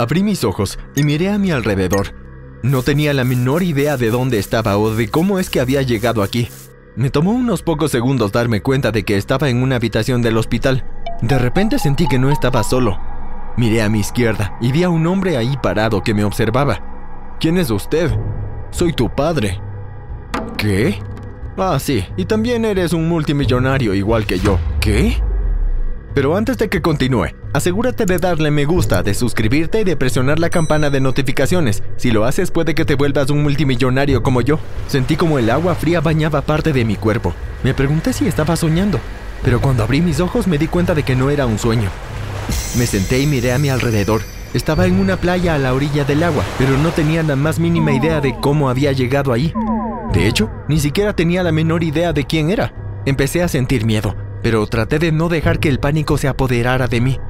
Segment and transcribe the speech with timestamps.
[0.00, 2.14] Abrí mis ojos y miré a mi alrededor.
[2.62, 6.22] No tenía la menor idea de dónde estaba o de cómo es que había llegado
[6.22, 6.48] aquí.
[6.96, 10.86] Me tomó unos pocos segundos darme cuenta de que estaba en una habitación del hospital.
[11.20, 12.98] De repente sentí que no estaba solo.
[13.58, 17.36] Miré a mi izquierda y vi a un hombre ahí parado que me observaba.
[17.38, 18.10] ¿Quién es usted?
[18.70, 19.60] Soy tu padre.
[20.56, 20.98] ¿Qué?
[21.58, 24.58] Ah, sí, y también eres un multimillonario igual que yo.
[24.80, 25.22] ¿Qué?
[26.14, 30.38] Pero antes de que continúe, asegúrate de darle me gusta, de suscribirte y de presionar
[30.38, 31.82] la campana de notificaciones.
[31.96, 34.58] Si lo haces puede que te vuelvas un multimillonario como yo.
[34.88, 37.34] Sentí como el agua fría bañaba parte de mi cuerpo.
[37.62, 39.00] Me pregunté si estaba soñando,
[39.42, 41.90] pero cuando abrí mis ojos me di cuenta de que no era un sueño.
[42.76, 44.22] Me senté y miré a mi alrededor.
[44.52, 47.92] Estaba en una playa a la orilla del agua, pero no tenía la más mínima
[47.92, 49.52] idea de cómo había llegado ahí.
[50.12, 52.74] De hecho, ni siquiera tenía la menor idea de quién era.
[53.06, 57.00] Empecé a sentir miedo, pero traté de no dejar que el pánico se apoderara de
[57.00, 57.20] mí.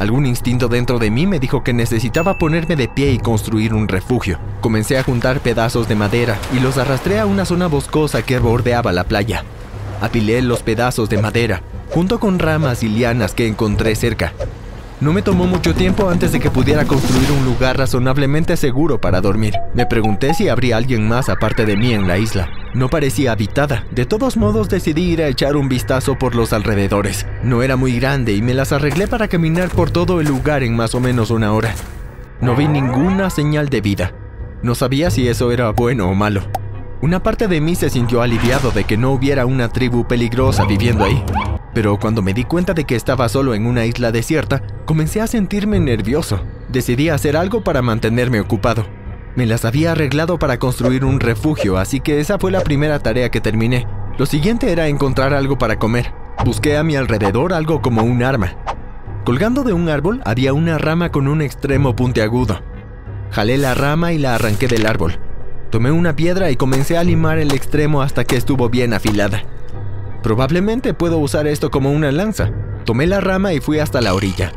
[0.00, 3.86] Algún instinto dentro de mí me dijo que necesitaba ponerme de pie y construir un
[3.86, 4.38] refugio.
[4.62, 8.92] Comencé a juntar pedazos de madera y los arrastré a una zona boscosa que bordeaba
[8.92, 9.44] la playa.
[10.00, 14.32] Apilé los pedazos de madera, junto con ramas y lianas que encontré cerca.
[15.02, 19.20] No me tomó mucho tiempo antes de que pudiera construir un lugar razonablemente seguro para
[19.20, 19.58] dormir.
[19.74, 22.48] Me pregunté si habría alguien más aparte de mí en la isla.
[22.72, 23.84] No parecía habitada.
[23.90, 27.26] De todos modos decidí ir a echar un vistazo por los alrededores.
[27.42, 30.76] No era muy grande y me las arreglé para caminar por todo el lugar en
[30.76, 31.74] más o menos una hora.
[32.40, 34.14] No vi ninguna señal de vida.
[34.62, 36.42] No sabía si eso era bueno o malo.
[37.02, 41.04] Una parte de mí se sintió aliviado de que no hubiera una tribu peligrosa viviendo
[41.04, 41.24] ahí.
[41.74, 45.26] Pero cuando me di cuenta de que estaba solo en una isla desierta, comencé a
[45.26, 46.40] sentirme nervioso.
[46.68, 48.86] Decidí hacer algo para mantenerme ocupado.
[49.36, 53.30] Me las había arreglado para construir un refugio, así que esa fue la primera tarea
[53.30, 53.86] que terminé.
[54.18, 56.12] Lo siguiente era encontrar algo para comer.
[56.44, 58.56] Busqué a mi alrededor algo como un arma.
[59.24, 62.60] Colgando de un árbol había una rama con un extremo puntiagudo.
[63.30, 65.18] Jalé la rama y la arranqué del árbol.
[65.70, 69.44] Tomé una piedra y comencé a limar el extremo hasta que estuvo bien afilada.
[70.22, 72.50] Probablemente puedo usar esto como una lanza.
[72.84, 74.52] Tomé la rama y fui hasta la orilla.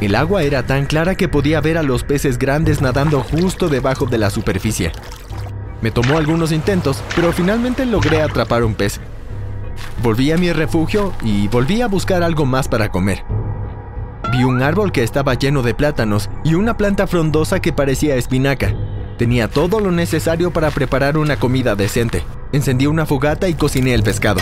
[0.00, 4.06] El agua era tan clara que podía ver a los peces grandes nadando justo debajo
[4.06, 4.92] de la superficie.
[5.82, 9.00] Me tomó algunos intentos, pero finalmente logré atrapar un pez.
[10.02, 13.24] Volví a mi refugio y volví a buscar algo más para comer.
[14.32, 18.74] Vi un árbol que estaba lleno de plátanos y una planta frondosa que parecía espinaca.
[19.18, 22.24] Tenía todo lo necesario para preparar una comida decente.
[22.52, 24.40] Encendí una fogata y cociné el pescado.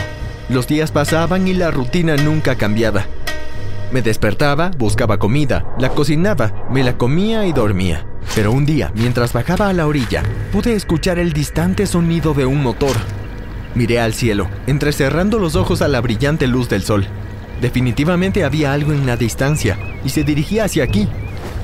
[0.49, 3.06] Los días pasaban y la rutina nunca cambiaba.
[3.91, 8.06] Me despertaba, buscaba comida, la cocinaba, me la comía y dormía.
[8.34, 10.22] Pero un día, mientras bajaba a la orilla,
[10.53, 12.97] pude escuchar el distante sonido de un motor.
[13.75, 17.06] Miré al cielo, entrecerrando los ojos a la brillante luz del sol.
[17.62, 21.09] Definitivamente había algo en la distancia, y se dirigía hacia aquí,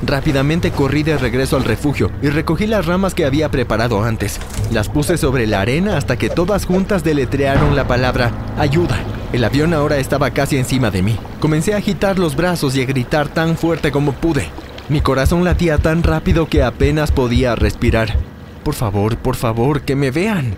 [0.06, 4.39] Rápidamente corrí de regreso al refugio y recogí las ramas que había preparado antes.
[4.71, 8.99] Las puse sobre la arena hasta que todas juntas deletrearon la palabra ayuda.
[9.33, 11.19] El avión ahora estaba casi encima de mí.
[11.44, 14.49] Comencé a agitar los brazos y a gritar tan fuerte como pude.
[14.88, 18.16] Mi corazón latía tan rápido que apenas podía respirar.
[18.62, 20.55] Por favor, por favor, que me vean.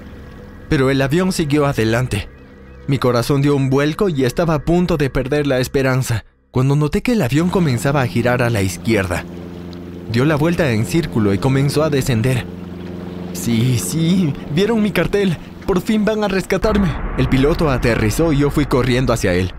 [0.68, 2.28] Pero el avión siguió adelante.
[2.86, 7.02] Mi corazón dio un vuelco y estaba a punto de perder la esperanza cuando noté
[7.02, 9.24] que el avión comenzaba a girar a la izquierda.
[10.12, 12.46] Dio la vuelta en círculo y comenzó a descender.
[13.32, 15.36] Sí, sí, vieron mi cartel.
[15.66, 16.94] Por fin van a rescatarme.
[17.18, 19.52] El piloto aterrizó y yo fui corriendo hacia él.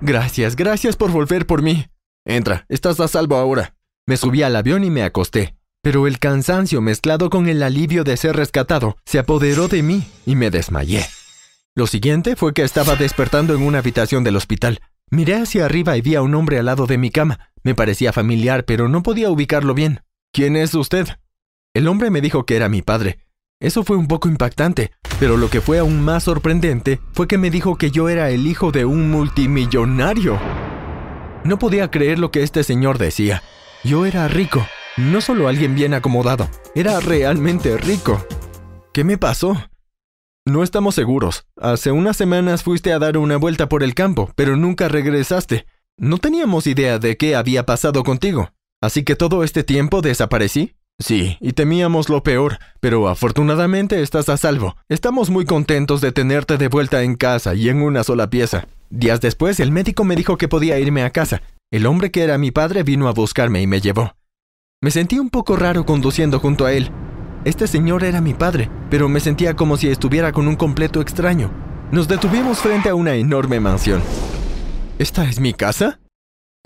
[0.00, 1.86] Gracias, gracias por volver por mí.
[2.24, 3.74] Entra, estás a salvo ahora.
[4.06, 5.56] Me subí al avión y me acosté.
[5.82, 10.36] Pero el cansancio mezclado con el alivio de ser rescatado se apoderó de mí y
[10.36, 11.04] me desmayé.
[11.74, 14.80] Lo siguiente fue que estaba despertando en una habitación del hospital.
[15.10, 17.50] Miré hacia arriba y vi a un hombre al lado de mi cama.
[17.62, 20.02] Me parecía familiar, pero no podía ubicarlo bien.
[20.32, 21.08] ¿Quién es usted?
[21.74, 23.20] El hombre me dijo que era mi padre.
[23.60, 27.50] Eso fue un poco impactante, pero lo que fue aún más sorprendente fue que me
[27.50, 30.38] dijo que yo era el hijo de un multimillonario.
[31.44, 33.42] No podía creer lo que este señor decía.
[33.84, 38.24] Yo era rico, no solo alguien bien acomodado, era realmente rico.
[38.92, 39.56] ¿Qué me pasó?
[40.44, 41.46] No estamos seguros.
[41.56, 45.66] Hace unas semanas fuiste a dar una vuelta por el campo, pero nunca regresaste.
[45.98, 48.50] No teníamos idea de qué había pasado contigo.
[48.80, 50.74] Así que todo este tiempo desaparecí.
[51.00, 54.76] Sí, y temíamos lo peor, pero afortunadamente estás a salvo.
[54.88, 58.66] Estamos muy contentos de tenerte de vuelta en casa y en una sola pieza.
[58.90, 61.42] Días después, el médico me dijo que podía irme a casa.
[61.70, 64.14] El hombre que era mi padre vino a buscarme y me llevó.
[64.80, 66.90] Me sentí un poco raro conduciendo junto a él,
[67.44, 71.50] este señor era mi padre, pero me sentía como si estuviera con un completo extraño.
[71.92, 74.02] Nos detuvimos frente a una enorme mansión.
[74.98, 76.00] ¿Esta es mi casa?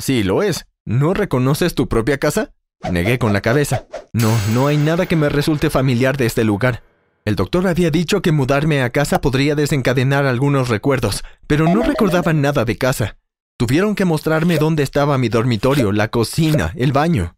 [0.01, 0.67] Sí, lo es.
[0.85, 2.53] ¿No reconoces tu propia casa?
[2.91, 3.87] Negué con la cabeza.
[4.13, 6.83] No, no hay nada que me resulte familiar de este lugar.
[7.25, 12.33] El doctor había dicho que mudarme a casa podría desencadenar algunos recuerdos, pero no recordaba
[12.33, 13.17] nada de casa.
[13.57, 17.37] Tuvieron que mostrarme dónde estaba mi dormitorio, la cocina, el baño.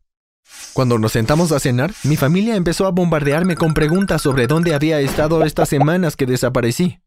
[0.72, 5.00] Cuando nos sentamos a cenar, mi familia empezó a bombardearme con preguntas sobre dónde había
[5.00, 7.00] estado estas semanas que desaparecí.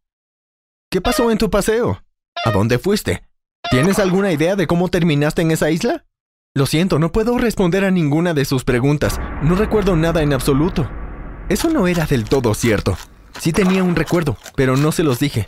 [0.92, 2.04] ¿Qué pasó en tu paseo?
[2.46, 3.24] ¿A dónde fuiste?
[3.72, 6.06] ¿Tienes alguna idea de cómo terminaste en esa isla?
[6.58, 9.22] Lo siento, no puedo responder a ninguna de sus preguntas.
[9.44, 10.90] No recuerdo nada en absoluto.
[11.50, 12.98] Eso no era del todo cierto.
[13.40, 15.46] Sí tenía un recuerdo, pero no se los dije.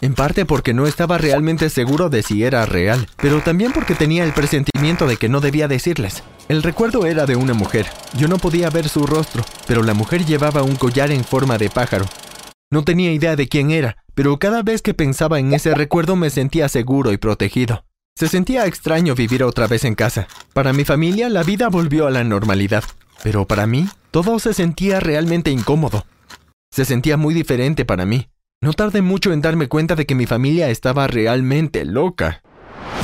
[0.00, 4.24] En parte porque no estaba realmente seguro de si era real, pero también porque tenía
[4.24, 6.24] el presentimiento de que no debía decirles.
[6.48, 7.86] El recuerdo era de una mujer.
[8.16, 11.70] Yo no podía ver su rostro, pero la mujer llevaba un collar en forma de
[11.70, 12.06] pájaro.
[12.68, 16.30] No tenía idea de quién era, pero cada vez que pensaba en ese recuerdo me
[16.30, 17.84] sentía seguro y protegido.
[18.18, 20.26] Se sentía extraño vivir otra vez en casa.
[20.52, 22.82] Para mi familia la vida volvió a la normalidad,
[23.22, 26.04] pero para mí todo se sentía realmente incómodo.
[26.72, 28.26] Se sentía muy diferente para mí.
[28.60, 32.42] No tardé mucho en darme cuenta de que mi familia estaba realmente loca.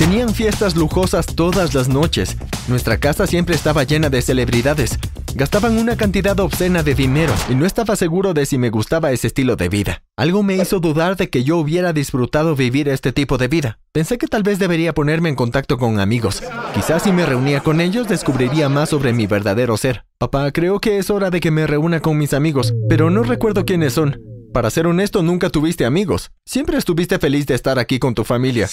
[0.01, 2.37] Tenían fiestas lujosas todas las noches.
[2.67, 4.99] Nuestra casa siempre estaba llena de celebridades.
[5.37, 9.27] Gastaban una cantidad obscena de dinero y no estaba seguro de si me gustaba ese
[9.27, 10.05] estilo de vida.
[10.17, 13.81] Algo me hizo dudar de que yo hubiera disfrutado vivir este tipo de vida.
[13.91, 16.41] Pensé que tal vez debería ponerme en contacto con amigos.
[16.73, 20.05] Quizás si me reunía con ellos descubriría más sobre mi verdadero ser.
[20.19, 23.65] Papá, creo que es hora de que me reúna con mis amigos, pero no recuerdo
[23.65, 24.21] quiénes son.
[24.53, 26.31] Para ser honesto, nunca tuviste amigos.
[26.47, 28.69] Siempre estuviste feliz de estar aquí con tu familia.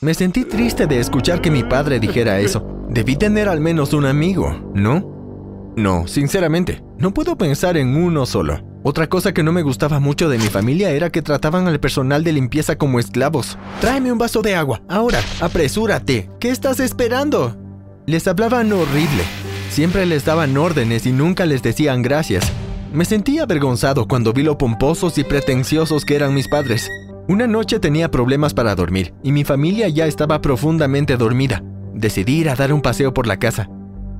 [0.00, 2.66] Me sentí triste de escuchar que mi padre dijera eso.
[2.88, 5.17] Debí tener al menos un amigo, ¿no?
[5.78, 8.64] No, sinceramente, no puedo pensar en uno solo.
[8.82, 12.24] Otra cosa que no me gustaba mucho de mi familia era que trataban al personal
[12.24, 13.56] de limpieza como esclavos.
[13.80, 16.28] Tráeme un vaso de agua, ahora, apresúrate.
[16.40, 17.56] ¿Qué estás esperando?
[18.06, 19.22] Les hablaban horrible.
[19.70, 22.50] Siempre les daban órdenes y nunca les decían gracias.
[22.92, 26.90] Me sentí avergonzado cuando vi lo pomposos y pretenciosos que eran mis padres.
[27.28, 31.62] Una noche tenía problemas para dormir y mi familia ya estaba profundamente dormida.
[31.94, 33.68] Decidí ir a dar un paseo por la casa.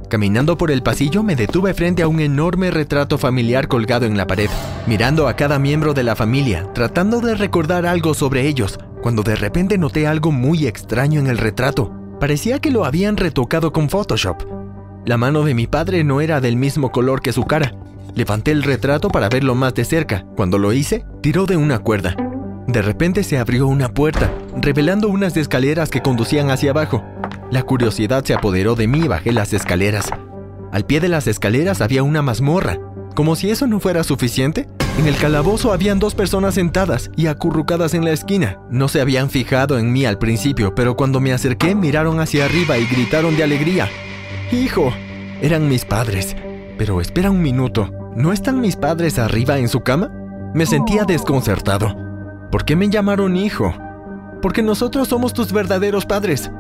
[0.09, 4.27] Caminando por el pasillo me detuve frente a un enorme retrato familiar colgado en la
[4.27, 4.51] pared,
[4.87, 9.37] mirando a cada miembro de la familia, tratando de recordar algo sobre ellos, cuando de
[9.37, 11.93] repente noté algo muy extraño en el retrato.
[12.21, 14.43] Parecía que lo habían retocado con Photoshop.
[15.05, 17.73] La mano de mi padre no era del mismo color que su cara,
[18.19, 20.25] Levanté el retrato para verlo más de cerca.
[20.37, 22.17] Cuando lo hice, tiró de una cuerda.
[22.67, 27.05] De repente se abrió una puerta, revelando unas escaleras que conducían hacia abajo.
[27.51, 30.11] La curiosidad se apoderó de mí y bajé las escaleras.
[30.71, 32.79] Al pie de las escaleras había una mazmorra.
[33.15, 34.69] Como si eso no fuera suficiente,
[34.99, 38.59] en el calabozo habían dos personas sentadas y acurrucadas en la esquina.
[38.71, 42.77] No se habían fijado en mí al principio, pero cuando me acerqué miraron hacia arriba
[42.77, 43.89] y gritaron de alegría.
[44.53, 44.93] ¡Hijo!
[45.41, 46.37] Eran mis padres.
[46.77, 47.91] Pero espera un minuto.
[48.15, 50.13] ¿No están mis padres arriba en su cama?
[50.55, 51.97] Me sentía desconcertado.
[52.51, 53.75] ¿Por qué me llamaron hijo?
[54.43, 56.51] Porque nosotros somos tus verdaderos padres.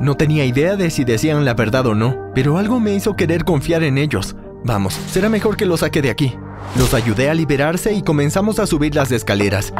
[0.00, 3.44] No tenía idea de si decían la verdad o no, pero algo me hizo querer
[3.44, 4.36] confiar en ellos.
[4.64, 6.34] Vamos, será mejor que los saque de aquí.
[6.78, 9.72] Los ayudé a liberarse y comenzamos a subir las escaleras.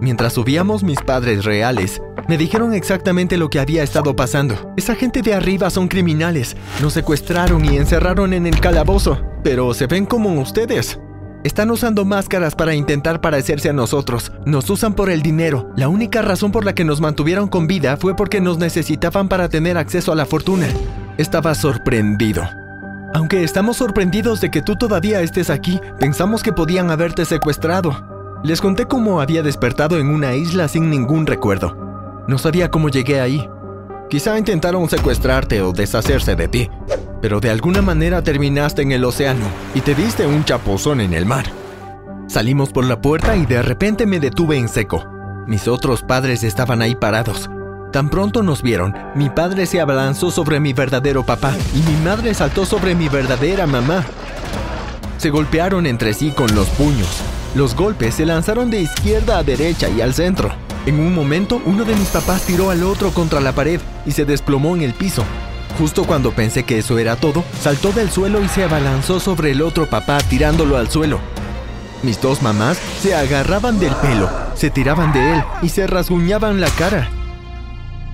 [0.00, 4.72] Mientras subíamos mis padres reales, me dijeron exactamente lo que había estado pasando.
[4.76, 6.56] Esa gente de arriba son criminales.
[6.80, 9.22] Nos secuestraron y encerraron en el calabozo.
[9.44, 10.98] Pero se ven como ustedes.
[11.44, 14.30] Están usando máscaras para intentar parecerse a nosotros.
[14.46, 15.72] Nos usan por el dinero.
[15.76, 19.48] La única razón por la que nos mantuvieron con vida fue porque nos necesitaban para
[19.48, 20.68] tener acceso a la fortuna.
[21.18, 22.44] Estaba sorprendido.
[23.12, 28.40] Aunque estamos sorprendidos de que tú todavía estés aquí, pensamos que podían haberte secuestrado.
[28.44, 31.76] Les conté cómo había despertado en una isla sin ningún recuerdo.
[32.28, 33.48] No sabía cómo llegué ahí.
[34.08, 36.70] Quizá intentaron secuestrarte o deshacerse de ti,
[37.22, 41.24] pero de alguna manera terminaste en el océano y te diste un chapuzón en el
[41.24, 41.46] mar.
[42.26, 45.06] Salimos por la puerta y de repente me detuve en seco.
[45.46, 47.48] Mis otros padres estaban ahí parados.
[47.92, 52.34] Tan pronto nos vieron, mi padre se abalanzó sobre mi verdadero papá y mi madre
[52.34, 54.04] saltó sobre mi verdadera mamá.
[55.18, 57.22] Se golpearon entre sí con los puños.
[57.54, 60.50] Los golpes se lanzaron de izquierda a derecha y al centro.
[60.86, 64.24] En un momento, uno de mis papás tiró al otro contra la pared y se
[64.24, 65.22] desplomó en el piso.
[65.78, 69.62] Justo cuando pensé que eso era todo, saltó del suelo y se abalanzó sobre el
[69.62, 71.18] otro papá tirándolo al suelo.
[72.02, 76.68] Mis dos mamás se agarraban del pelo, se tiraban de él y se rasguñaban la
[76.70, 77.08] cara.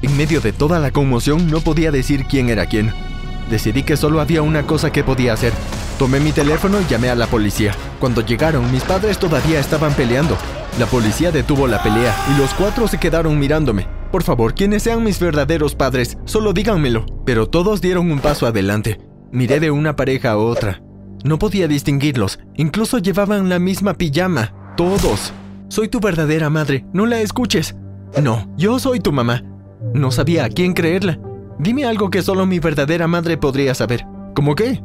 [0.03, 2.93] En medio de toda la conmoción no podía decir quién era quién.
[3.51, 5.53] Decidí que solo había una cosa que podía hacer.
[5.99, 7.73] Tomé mi teléfono y llamé a la policía.
[7.99, 10.37] Cuando llegaron, mis padres todavía estaban peleando.
[10.79, 13.98] La policía detuvo la pelea y los cuatro se quedaron mirándome.
[14.11, 17.05] Por favor, quienes sean mis verdaderos padres, solo díganmelo.
[17.27, 18.99] Pero todos dieron un paso adelante.
[19.31, 20.83] Miré de una pareja a otra.
[21.25, 22.39] No podía distinguirlos.
[22.57, 24.75] Incluso llevaban la misma pijama.
[24.77, 25.33] Todos.
[25.69, 26.87] Soy tu verdadera madre.
[26.93, 27.77] No la escuches.
[28.23, 29.43] No, yo soy tu mamá.
[29.93, 31.19] No sabía a quién creerla.
[31.59, 34.07] Dime algo que solo mi verdadera madre podría saber.
[34.35, 34.83] ¿Cómo qué?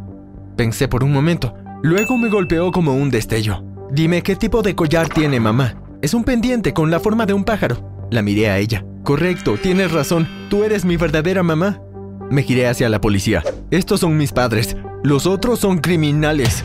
[0.58, 1.54] Pensé por un momento.
[1.82, 3.64] Luego me golpeó como un destello.
[3.92, 5.76] Dime qué tipo de collar tiene mamá.
[6.02, 8.08] Es un pendiente con la forma de un pájaro.
[8.12, 8.84] La miré a ella.
[9.04, 10.28] Correcto, tienes razón.
[10.50, 11.82] Tú eres mi verdadera mamá.
[12.30, 13.44] Me giré hacia la policía.
[13.70, 14.78] Estos son mis padres.
[15.04, 16.64] Los otros son criminales.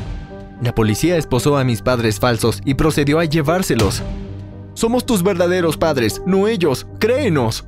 [0.63, 4.03] La policía esposó a mis padres falsos y procedió a llevárselos.
[4.75, 6.87] Somos tus verdaderos padres, no ellos.
[7.01, 7.67] Créenos.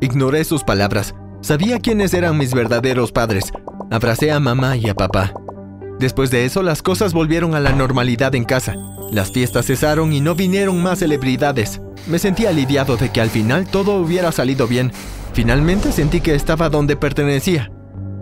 [0.00, 1.14] Ignoré sus palabras.
[1.40, 3.52] Sabía quiénes eran mis verdaderos padres.
[3.90, 5.32] Abracé a mamá y a papá.
[5.98, 8.76] Después de eso, las cosas volvieron a la normalidad en casa.
[9.10, 11.80] Las fiestas cesaron y no vinieron más celebridades.
[12.06, 14.92] Me sentí aliviado de que al final todo hubiera salido bien.
[15.32, 17.72] Finalmente sentí que estaba donde pertenecía.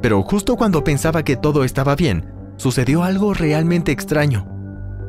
[0.00, 4.46] Pero justo cuando pensaba que todo estaba bien, sucedió algo realmente extraño.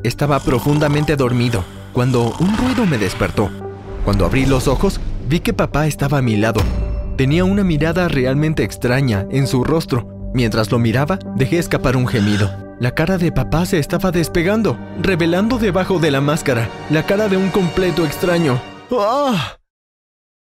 [0.02, 3.50] Estaba profundamente dormido cuando un ruido me despertó.
[4.04, 6.60] Cuando abrí los ojos, vi que papá estaba a mi lado.
[7.16, 10.17] Tenía una mirada realmente extraña en su rostro.
[10.32, 12.50] Mientras lo miraba, dejé escapar un gemido.
[12.80, 17.36] La cara de papá se estaba despegando, revelando debajo de la máscara la cara de
[17.36, 18.60] un completo extraño.
[18.92, 19.57] ¡Ah!